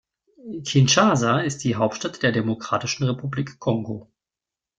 Kinshasa 0.63 1.41
ist 1.41 1.63
die 1.63 1.75
Hauptstadt 1.75 2.23
der 2.23 2.31
Demokratischen 2.31 3.03
Republik 3.03 3.59
Kongo. 3.59 4.11